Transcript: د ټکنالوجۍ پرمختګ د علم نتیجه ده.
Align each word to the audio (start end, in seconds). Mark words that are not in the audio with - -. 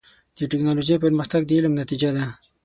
د 0.37 0.39
ټکنالوجۍ 0.51 0.95
پرمختګ 1.05 1.41
د 1.45 1.51
علم 1.57 1.73
نتیجه 1.81 2.09
ده. 2.15 2.25